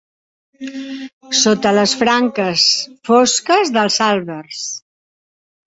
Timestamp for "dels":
3.79-4.01